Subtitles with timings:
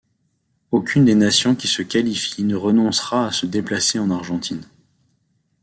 [0.71, 4.65] Aucune des nations qui se qualifient ne renoncera à se déplacer en Argentine.